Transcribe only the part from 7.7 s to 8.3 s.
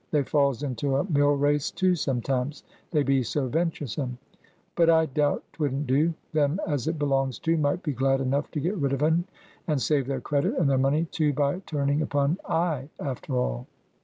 be glad